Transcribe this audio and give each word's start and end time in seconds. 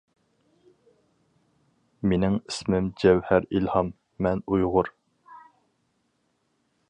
مىنىڭ 2.13 2.37
ئىسمىم 2.53 2.89
جەۋھەر 3.03 3.45
ئىلھام، 3.59 3.93
مەن 4.27 4.43
ئۇيغۇر. 4.55 4.93